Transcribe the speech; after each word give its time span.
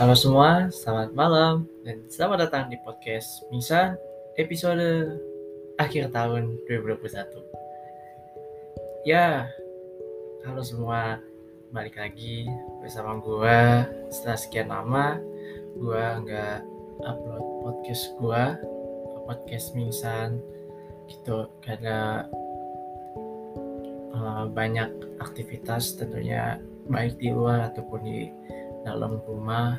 Halo 0.00 0.16
semua, 0.16 0.72
selamat 0.72 1.12
malam 1.12 1.68
dan 1.84 2.00
selamat 2.08 2.48
datang 2.48 2.72
di 2.72 2.80
podcast 2.80 3.44
Misa 3.52 4.00
episode 4.40 5.20
akhir 5.76 6.08
tahun 6.16 6.56
2021. 6.64 7.12
Ya, 9.04 9.52
halo 10.48 10.64
semua, 10.64 11.20
balik 11.76 12.00
lagi 12.00 12.48
bersama 12.80 13.20
gua 13.20 13.84
setelah 14.08 14.38
sekian 14.40 14.72
lama 14.72 15.20
gua 15.76 16.24
nggak 16.24 16.64
upload 17.04 17.44
podcast 17.60 18.04
gua 18.16 18.56
podcast 19.28 19.76
Mingsan 19.76 20.40
gitu 21.12 21.52
karena 21.60 22.24
uh, 24.16 24.48
banyak 24.48 24.88
aktivitas 25.20 26.00
tentunya 26.00 26.56
baik 26.88 27.18
di 27.20 27.30
luar 27.30 27.70
ataupun 27.70 28.00
di 28.02 28.30
dalam 28.82 29.18
rumah. 29.24 29.78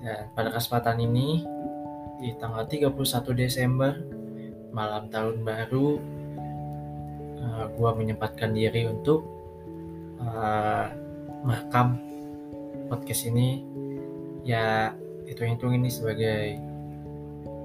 Dan 0.00 0.30
pada 0.32 0.54
kesempatan 0.54 1.02
ini 1.02 1.42
di 2.16 2.32
tanggal 2.40 2.64
31 2.64 2.96
Desember 3.36 3.92
malam 4.72 5.08
tahun 5.08 5.44
baru 5.44 6.00
uh, 7.40 7.64
gua 7.76 7.96
menyempatkan 7.96 8.52
diri 8.52 8.88
untuk 8.88 9.24
uh, 10.20 10.92
merekam 11.42 12.00
podcast 12.88 13.28
ini. 13.28 13.64
Ya 14.46 14.94
hitung-hitung 15.26 15.74
ini 15.74 15.90
sebagai 15.90 16.62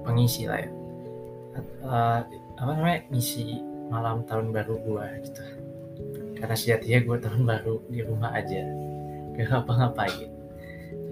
pengisi 0.02 0.50
lah 0.50 0.58
ya. 0.66 0.70
Uh, 1.84 2.20
apa 2.58 2.70
namanya 2.74 3.00
misi 3.12 3.60
malam 3.92 4.24
tahun 4.26 4.50
baru 4.50 4.74
gua 4.82 5.06
gitu. 5.22 5.44
Karena 6.42 6.58
sejatinya 6.58 6.98
gue 7.06 7.18
tahun 7.22 7.42
baru 7.46 7.74
di 7.86 8.02
rumah 8.02 8.34
aja. 8.34 8.66
Gak 9.38 9.46
ngapa-ngapain 9.46 10.31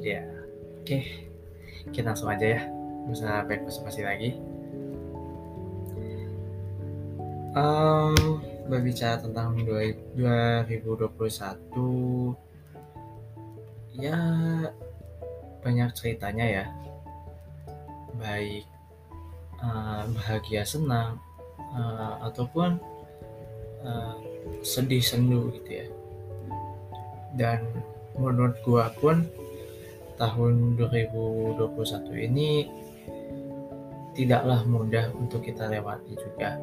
ya 0.02 0.24
oke. 0.80 0.98
Kita 1.92 2.12
langsung 2.12 2.32
aja 2.32 2.46
ya. 2.58 2.60
Bisa 3.08 3.44
baik 3.46 3.64
basa-basi 3.64 4.02
lagi. 4.04 4.30
Um, 7.50 8.38
berbicara 8.70 9.18
tentang 9.18 9.58
2021 9.66 10.70
ya 13.98 14.18
banyak 15.60 15.90
ceritanya 15.98 16.46
ya. 16.46 16.64
Baik 18.16 18.64
uh, 19.58 20.06
bahagia 20.14 20.62
senang 20.62 21.18
uh, 21.74 22.22
ataupun 22.30 22.78
uh, 23.82 24.14
sedih 24.62 25.02
sendu 25.02 25.50
gitu 25.58 25.70
ya. 25.84 25.86
Dan 27.34 27.66
menurut 28.14 28.62
gua 28.62 28.94
pun 28.94 29.26
tahun 30.20 30.76
2021 30.76 32.28
ini 32.28 32.68
tidaklah 34.12 34.60
mudah 34.68 35.08
untuk 35.16 35.40
kita 35.40 35.64
lewati 35.72 36.12
juga 36.12 36.60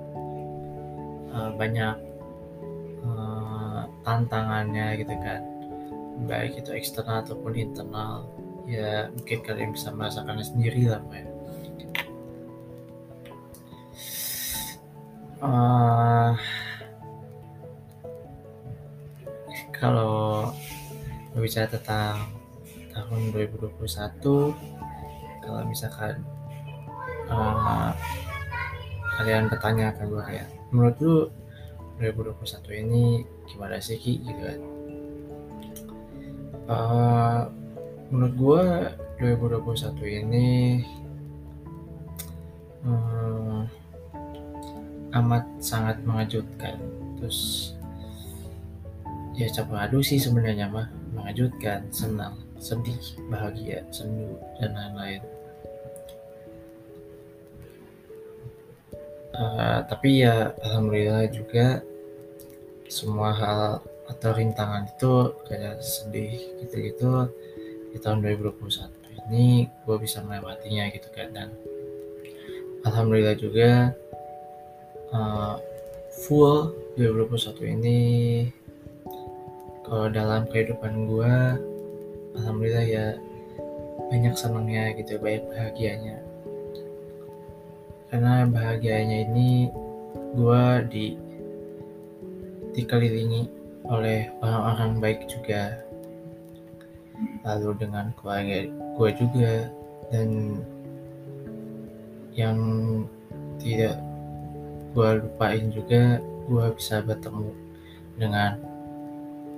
uh, 1.33 1.50
banyak 1.58 1.95
uh, 3.02 3.81
tantangannya 4.05 5.02
gitu 5.02 5.16
kan 5.17 5.41
baik 6.30 6.61
itu 6.61 6.69
eksternal 6.78 7.25
ataupun 7.25 7.58
internal 7.58 8.30
ya 8.67 9.08
mungkin 9.16 9.39
kalian 9.41 9.72
bisa 9.72 9.95
merasakannya 9.95 10.44
sendiri 10.44 10.91
lah 10.91 11.00
Pak. 11.08 11.25
Uh, 15.38 16.33
kalau 19.69 20.50
berbicara 21.31 21.69
tentang 21.69 22.25
tahun 22.98 23.30
2021 23.30 23.78
kalau 25.46 25.62
misalkan 25.69 26.25
uh, 27.30 27.94
kalian 29.22 29.46
bertanya 29.53 29.94
ke 29.94 30.03
gue 30.09 30.24
kayak 30.25 30.50
menurut 30.74 30.97
lu 30.97 31.16
2021 32.02 32.81
ini 32.86 33.03
gimana 33.50 33.81
sih 33.81 33.97
Ki? 33.97 34.22
Gitu 34.22 34.41
kan. 34.41 34.59
Uh, 36.68 37.41
menurut 38.13 38.34
gue 38.38 38.63
2021 39.18 40.22
ini 40.25 40.47
um, 42.86 43.66
amat 45.13 45.46
sangat 45.57 45.97
mengejutkan. 46.06 46.78
Terus 47.18 47.74
ya 49.34 49.50
campur 49.53 49.78
aduk 49.81 50.06
sih 50.06 50.22
sebenarnya 50.22 50.69
mah 50.69 50.90
mengejutkan 51.13 51.90
senang 51.90 52.47
sedih 52.57 53.01
bahagia 53.29 53.85
sendu 53.94 54.38
dan 54.57 54.73
lain-lain. 54.73 55.22
Uh, 59.38 59.85
tapi 59.85 60.25
ya 60.25 60.50
alhamdulillah 60.66 61.29
juga 61.29 61.85
semua 62.90 63.29
hal 63.38 63.62
atau 64.09 64.31
rintangan 64.34 64.90
itu 64.90 65.13
kayak 65.45 65.78
sedih 65.84 66.57
gitu-gitu 66.63 67.29
di 67.94 67.97
tahun 68.01 68.25
2021 68.25 68.97
ini 69.28 69.68
gue 69.85 69.97
bisa 70.01 70.24
melewatinya 70.25 70.89
gitu 70.89 71.09
kan. 71.13 71.29
Dan 71.35 71.50
alhamdulillah 72.88 73.38
juga 73.38 73.94
uh, 75.13 75.62
full 76.25 76.74
2021 76.97 77.75
ini 77.78 78.00
kalau 79.85 80.09
dalam 80.09 80.50
kehidupan 80.50 81.06
gue 81.06 81.35
alhamdulillah 82.38 82.86
ya 82.86 83.06
banyak 84.08 84.34
senangnya 84.38 84.96
gitu 84.96 85.20
banyak 85.20 85.44
bahagianya. 85.52 86.18
Karena 88.08 88.48
bahagianya 88.48 89.28
ini 89.28 89.68
gue 90.38 90.64
di 90.88 91.06
dikelilingi 92.72 93.50
oleh 93.90 94.31
orang-orang 94.40 94.92
baik 95.03 95.20
juga. 95.28 95.84
Lalu 97.44 97.70
dengan 97.81 98.14
keluarga 98.16 98.69
gue 98.69 99.09
juga 99.18 99.54
dan 100.14 100.62
yang 102.38 102.58
tidak 103.58 103.98
gue 104.94 105.09
lupain 105.25 105.66
juga 105.74 106.22
gue 106.48 106.66
bisa 106.78 107.02
bertemu 107.02 107.50
dengan 108.18 108.62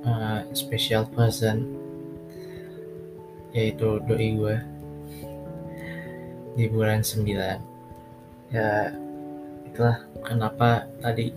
uh, 0.04 0.42
special 0.56 1.06
person 1.12 1.79
yaitu 3.54 3.98
doi 4.06 4.30
gue 4.38 4.56
di 6.54 6.66
bulan 6.70 7.02
9 7.02 7.26
ya 8.54 8.92
itulah 9.70 9.98
kenapa 10.26 10.90
tadi 11.00 11.32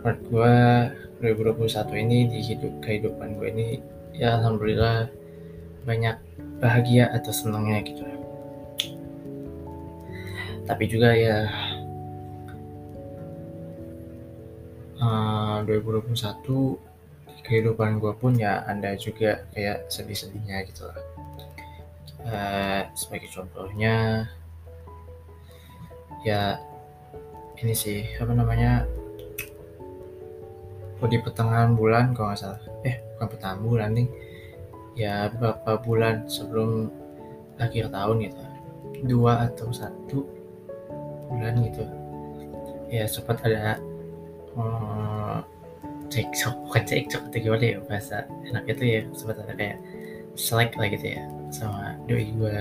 menurut 0.00 0.20
gue 0.28 0.54
2021 1.18 2.04
ini 2.04 2.18
di 2.30 2.38
hidup 2.42 2.72
kehidupan 2.82 3.38
gue 3.38 3.48
ini 3.52 3.68
ya 4.14 4.38
alhamdulillah 4.38 5.10
banyak 5.86 6.16
bahagia 6.58 7.08
atau 7.14 7.30
senangnya 7.30 7.80
gitu. 7.86 8.02
Tapi 10.68 10.84
juga 10.84 11.16
ya 11.16 11.48
uh, 15.00 15.64
2021 15.64 16.12
kehidupan 17.46 18.02
gue 18.02 18.12
pun 18.20 18.36
ya 18.36 18.66
anda 18.68 18.92
juga 19.00 19.48
kayak 19.56 19.88
sedih-sedihnya 19.88 20.68
gitu 20.68 20.84
lah 20.84 21.17
uh, 22.28 22.82
sebagai 22.92 23.32
contohnya 23.32 24.28
ya 26.22 26.60
ini 27.58 27.74
sih 27.74 28.06
apa 28.20 28.30
namanya 28.36 28.86
oh, 31.00 31.08
di 31.08 31.18
pertengahan 31.18 31.74
bulan 31.74 32.14
kalau 32.14 32.30
nggak 32.30 32.40
salah. 32.40 32.62
Eh 32.86 33.02
bukan 33.16 33.26
pertengahan 33.34 33.60
bulan 33.64 33.90
nih 33.96 34.08
ya 34.98 35.30
beberapa 35.34 35.78
bulan 35.82 36.26
sebelum 36.30 36.90
akhir 37.58 37.90
tahun 37.90 38.16
gitu. 38.30 38.42
Dua 39.06 39.50
atau 39.50 39.70
satu 39.74 40.26
bulan 41.30 41.64
gitu. 41.66 41.84
Ya 42.88 43.04
sempat 43.04 43.42
ada 43.44 43.76
um, 44.56 45.44
cekcok 46.08 46.54
bukan 46.66 46.82
cekcok 46.88 47.22
atau 47.28 47.38
gimana 47.38 47.64
ya 47.64 47.78
bahasa 47.84 48.24
enak 48.48 48.64
itu 48.64 48.84
ya 48.84 49.00
sempat 49.12 49.36
ada 49.44 49.54
kayak 49.54 49.78
selek 50.38 50.72
lah 50.78 50.88
gitu 50.88 51.06
ya 51.18 51.22
sama 51.52 51.97
doi 52.08 52.32
gue 52.32 52.58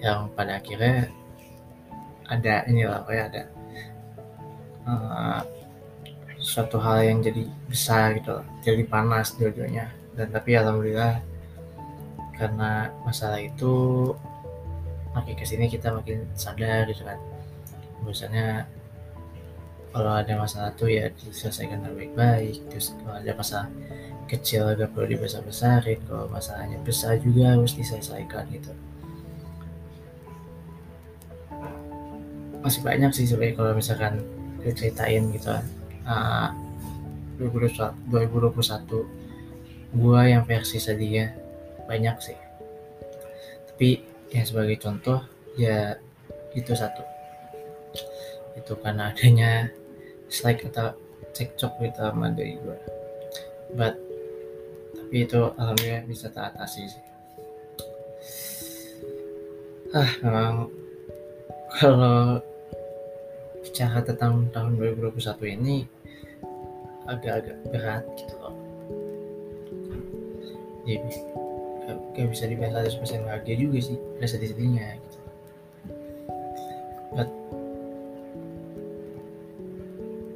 yang 0.00 0.30
pada 0.32 0.62
akhirnya 0.62 1.10
ada 2.30 2.64
ini 2.70 2.86
lah 2.86 3.02
kayak 3.04 3.24
ada 3.34 3.42
uh, 4.86 5.42
suatu 6.40 6.80
hal 6.80 7.04
yang 7.04 7.18
jadi 7.20 7.44
besar 7.68 8.16
gitu 8.16 8.40
loh 8.40 8.46
jadi 8.64 8.82
panas 8.88 9.36
dua-duanya. 9.36 9.92
Dan 10.16 10.32
tapi 10.32 10.56
alhamdulillah 10.56 11.20
karena 12.36 12.88
masalah 13.04 13.40
itu 13.40 13.72
makin 15.12 15.34
ke 15.36 15.44
sini 15.44 15.68
kita 15.68 15.92
makin 15.92 16.24
sadar 16.38 16.88
gitu 16.88 17.04
kan. 17.04 17.18
Bahwasanya 18.00 18.64
kalau 19.90 20.14
ada 20.14 20.38
masalah 20.38 20.70
tuh 20.78 20.86
ya 20.86 21.10
diselesaikan 21.10 21.82
dengan 21.82 21.98
baik-baik. 21.98 22.62
Terus 22.70 22.94
kalau 23.02 23.18
ada 23.18 23.34
masalah 23.34 23.66
kecil 24.30 24.70
agak 24.70 24.94
perlu 24.94 25.18
dibesar-besarin. 25.18 25.98
Kalau 26.06 26.30
masalahnya 26.30 26.78
besar 26.86 27.18
juga 27.18 27.58
harus 27.58 27.74
diselesaikan 27.74 28.46
gitu. 28.54 28.70
Masih 32.62 32.86
banyak 32.86 33.10
sih 33.10 33.26
sebenarnya 33.26 33.58
kalau 33.58 33.74
misalkan 33.74 34.22
diceritain 34.62 35.34
gitu 35.34 35.50
kan. 35.50 35.66
Uh, 36.06 36.54
2021 37.40 39.96
gua 39.96 40.28
yang 40.28 40.44
versi 40.46 40.78
sedihnya 40.78 41.34
banyak 41.90 42.14
sih. 42.22 42.38
Tapi 43.74 44.06
yang 44.30 44.46
sebagai 44.46 44.78
contoh 44.78 45.18
ya 45.58 45.98
itu 46.54 46.70
satu. 46.78 47.02
Itu 48.54 48.78
karena 48.78 49.10
adanya 49.10 49.66
strike 50.30 50.70
atau 50.70 50.94
cekcok 51.34 51.72
gitu 51.82 52.00
sama 52.00 52.30
dari 52.32 52.56
gue 52.56 52.78
but 53.74 53.94
tapi 55.10 55.26
itu 55.26 55.42
alhamdulillah 55.58 56.06
bisa 56.06 56.30
teratasi 56.30 56.86
sih. 56.86 57.04
Ah 59.90 60.06
memang 60.22 60.70
kalau 61.82 62.38
bicara 63.66 64.06
tentang 64.06 64.46
tahun 64.54 64.78
2021 64.78 65.58
ini 65.58 65.82
agak-agak 67.10 67.58
berat 67.74 68.06
gitu 68.14 68.34
loh. 68.38 68.54
Jadi 70.86 71.10
gak, 72.14 72.26
bisa 72.30 72.46
dibilang 72.46 72.86
100% 72.86 73.26
bahagia 73.26 73.54
juga 73.58 73.78
sih 73.82 73.98
ada 73.98 74.26
sedih-sedihnya. 74.30 74.94
gitu 74.94 75.09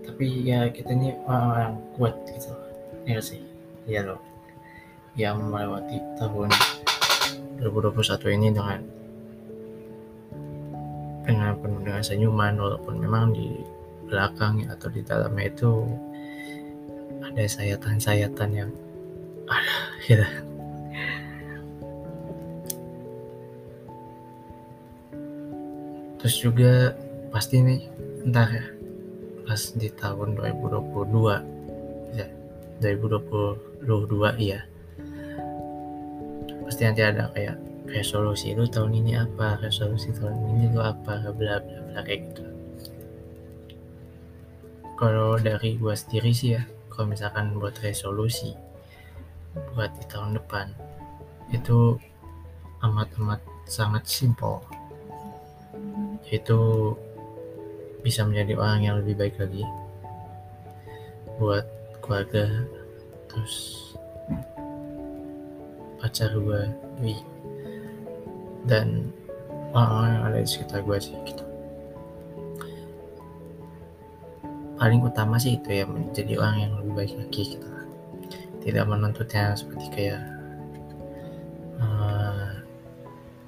tapi 0.04 0.44
ya 0.44 0.68
kita 0.68 0.92
ini 0.92 1.16
orang-orang 1.24 1.80
kuat 1.96 2.14
gitu. 2.28 2.52
Ya 3.08 3.18
sih. 3.20 3.40
Ya 3.88 4.04
loh. 4.04 4.20
Yang 5.16 5.36
melewati 5.48 5.98
tahun 6.20 6.50
2021 7.58 8.36
ini 8.36 8.48
dengan 8.52 8.80
dengan 11.24 11.56
penuh 11.56 11.80
dengan 11.80 12.04
senyuman 12.04 12.54
walaupun 12.60 13.00
memang 13.00 13.32
di 13.32 13.64
belakang 14.04 14.68
atau 14.68 14.92
di 14.92 15.00
dalamnya 15.00 15.48
itu 15.48 15.88
ada 17.24 17.44
sayatan-sayatan 17.48 18.50
yang 18.52 18.70
ada 19.48 19.74
gitu. 20.08 20.28
Terus 26.20 26.36
juga 26.40 26.72
pasti 27.28 27.60
nih 27.60 27.80
entar 28.24 28.48
ya 28.48 28.73
di 29.74 29.88
tahun 29.94 30.36
2022 30.38 32.16
ya 32.18 32.26
2022 32.82 34.42
iya. 34.42 34.60
Pasti 36.64 36.82
nanti 36.88 37.02
ada 37.04 37.30
kayak 37.32 37.56
resolusi 37.86 38.56
lu 38.56 38.66
tahun 38.66 38.92
ini 39.04 39.20
apa? 39.20 39.60
Resolusi 39.60 40.10
tahun 40.16 40.34
ini 40.54 40.74
lu 40.74 40.80
apa? 40.80 41.30
Bla 41.32 41.60
bla 41.60 41.78
bla 41.90 42.00
kayak 42.02 42.20
gitu. 42.32 42.44
Kalau 44.94 45.36
dari 45.38 45.76
gua 45.78 45.94
sendiri 45.94 46.30
sih 46.30 46.56
ya 46.58 46.62
kalau 46.94 47.10
misalkan 47.10 47.58
buat 47.58 47.74
resolusi 47.82 48.54
buat 49.74 49.90
di 49.98 50.04
tahun 50.06 50.38
depan 50.38 50.70
itu 51.50 51.98
amat-amat 52.82 53.42
sangat 53.66 54.06
simple 54.06 54.62
yaitu 56.26 56.58
bisa 58.04 58.20
menjadi 58.20 58.60
orang 58.60 58.80
yang 58.84 58.96
lebih 59.00 59.16
baik 59.16 59.40
lagi 59.40 59.64
buat 61.40 61.64
keluarga 62.04 62.46
terus 63.32 63.80
pacar 65.96 66.36
gue 66.36 66.62
Wi. 67.00 67.16
Dan 68.68 69.08
orang-orang 69.72 70.10
yang 70.12 70.24
ada 70.28 70.38
di 70.44 70.48
sekitar 70.48 70.84
gue 70.84 70.98
sih 71.00 71.16
gitu. 71.24 71.44
Paling 74.76 75.00
utama 75.00 75.40
sih 75.40 75.56
itu 75.56 75.72
ya 75.72 75.88
menjadi 75.88 76.36
orang 76.36 76.56
yang 76.60 76.72
lebih 76.84 76.92
baik 76.92 77.12
lagi 77.16 77.42
gitu. 77.56 77.68
Tidak 78.60 78.84
menuntutnya 78.84 79.56
seperti 79.56 79.86
kayak 79.96 80.20
uh, 81.80 82.52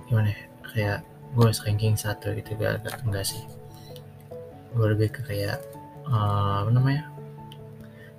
gimana 0.08 0.32
ya 0.32 0.40
kayak 0.64 0.98
gue 1.36 1.48
ranking 1.68 1.96
satu 1.96 2.32
gitu 2.32 2.56
gak, 2.56 2.80
gak 2.84 3.04
enggak 3.04 3.24
sih 3.28 3.44
gue 4.76 4.86
lebih 4.92 5.08
ke 5.08 5.20
kayak 5.24 5.64
uh, 6.06 6.62
apa 6.62 6.70
namanya 6.70 7.08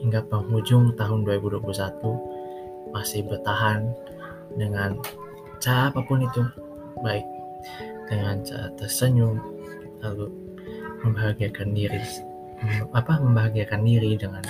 hingga 0.00 0.24
penghujung 0.26 0.94
tahun 0.96 1.24
2021 1.26 2.92
masih 2.94 3.26
bertahan 3.26 3.90
dengan 4.54 4.98
cara 5.58 5.90
apa 5.90 6.00
pun 6.06 6.22
itu 6.22 6.42
baik 7.02 7.26
dengan 8.06 8.44
cara 8.44 8.68
tersenyum 8.76 9.40
lalu 10.04 10.28
membahagiakan 11.02 11.72
diri 11.72 12.00
apa 12.92 13.20
membahagiakan 13.20 13.82
diri 13.84 14.16
dengan 14.16 14.44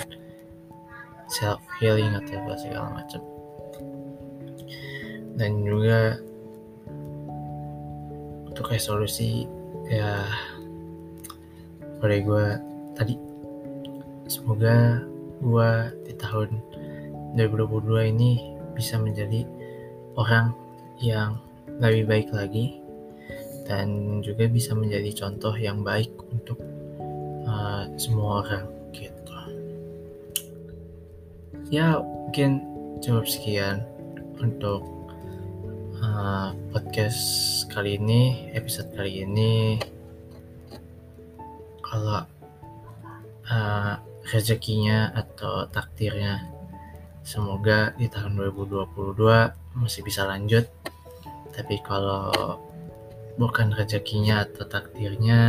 self 1.27 1.59
healing 1.81 2.13
atau 2.15 2.55
segala 2.55 3.01
macam. 3.01 3.21
Dan 5.35 5.67
juga 5.67 6.15
untuk 8.47 8.71
resolusi 8.71 9.43
ya 9.91 10.23
oleh 12.05 12.21
gue 12.21 12.45
tadi. 12.93 13.15
Semoga 14.29 15.01
gue 15.41 15.71
di 16.05 16.13
tahun 16.17 16.49
2022 17.33 18.13
ini 18.13 18.31
bisa 18.77 19.01
menjadi 19.01 19.43
orang 20.15 20.53
yang 21.01 21.41
lebih 21.81 22.07
baik 22.07 22.29
lagi 22.31 22.79
dan 23.65 24.21
juga 24.21 24.45
bisa 24.45 24.77
menjadi 24.77 25.25
contoh 25.25 25.51
yang 25.57 25.81
baik 25.81 26.13
untuk 26.29 26.61
uh, 27.49 27.89
semua 27.97 28.45
orang 28.45 28.65
gitu. 28.93 29.35
Ya 31.73 31.99
mungkin 31.99 32.61
cukup 33.01 33.25
sekian 33.25 33.81
untuk 34.37 34.85
uh, 35.99 36.53
podcast 36.69 37.19
kali 37.73 37.97
ini 37.97 38.53
episode 38.53 38.93
kali 38.93 39.25
ini 39.25 39.81
kalau 41.85 42.25
uh, 43.45 43.93
rezekinya 44.33 45.13
atau 45.13 45.69
takdirnya 45.69 46.41
semoga 47.21 47.93
di 47.97 48.09
tahun 48.09 48.37
2022 48.41 49.77
masih 49.77 50.01
bisa 50.01 50.25
lanjut. 50.25 50.65
Tapi 51.53 51.79
kalau 51.85 52.57
bukan 53.37 53.71
rezekinya 53.71 54.43
atau 54.43 54.65
takdirnya 54.65 55.41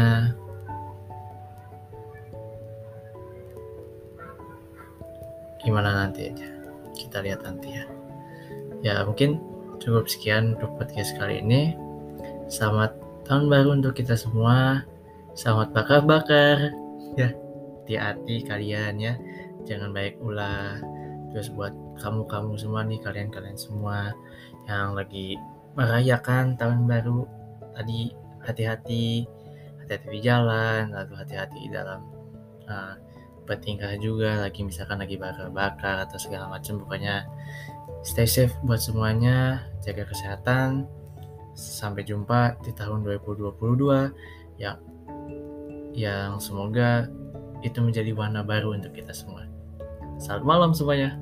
gimana 5.64 6.04
nanti 6.04 6.30
aja? 6.30 6.48
Kita 6.94 7.24
lihat 7.24 7.42
nanti 7.42 7.68
ya. 7.74 7.84
Ya 8.84 8.94
mungkin 9.02 9.40
cukup 9.80 10.06
sekian 10.06 10.54
untuk 10.54 10.76
podcast 10.76 11.16
kali 11.16 11.40
ini. 11.40 11.74
Selamat 12.46 12.94
tahun 13.26 13.50
baru 13.50 13.74
untuk 13.74 13.98
kita 13.98 14.14
semua 14.14 14.86
Selamat 15.36 15.68
bakar-bakar. 15.76 16.72
Ya. 17.12 17.36
hati-hati 17.84 18.40
kalian 18.48 18.96
ya. 18.96 19.20
Jangan 19.68 19.92
baik 19.92 20.16
ulah. 20.24 20.80
Terus 21.28 21.52
buat 21.52 21.76
kamu-kamu 22.00 22.56
semua 22.56 22.80
nih 22.88 23.04
kalian-kalian 23.04 23.60
semua 23.60 24.16
yang 24.64 24.96
lagi 24.96 25.36
merayakan 25.76 26.56
tahun 26.56 26.88
baru 26.88 27.28
tadi 27.76 28.16
hati-hati 28.48 29.28
hati-hati 29.84 30.08
di 30.08 30.20
jalan 30.24 30.96
lalu 30.96 31.12
hati-hati 31.20 31.68
dalam 31.68 32.00
uh, 32.64 32.96
bertingkah 33.44 33.92
juga 34.00 34.40
lagi 34.40 34.64
misalkan 34.64 35.04
lagi 35.04 35.20
bakar-bakar 35.20 36.08
atau 36.08 36.16
segala 36.16 36.48
macam. 36.48 36.80
Pokoknya 36.80 37.28
stay 38.00 38.24
safe 38.24 38.56
buat 38.64 38.80
semuanya 38.80 39.68
jaga 39.84 40.08
kesehatan. 40.08 40.88
Sampai 41.52 42.08
jumpa 42.08 42.56
di 42.64 42.72
tahun 42.72 43.04
2022 43.04 44.56
yang 44.56 44.95
yang 45.96 46.36
semoga 46.36 47.08
itu 47.64 47.80
menjadi 47.80 48.12
warna 48.12 48.44
baru 48.44 48.76
untuk 48.76 48.92
kita 48.92 49.16
semua. 49.16 49.48
Selamat 50.20 50.44
malam 50.44 50.70
semuanya. 50.76 51.16